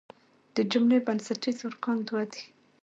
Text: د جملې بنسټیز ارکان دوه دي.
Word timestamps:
د 0.55 0.57
جملې 0.71 0.99
بنسټیز 1.05 1.57
ارکان 1.69 1.97
دوه 2.07 2.23
دي. 2.31 2.43